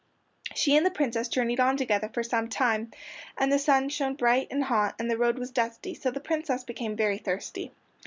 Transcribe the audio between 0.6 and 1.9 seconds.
and the Princess journeyed on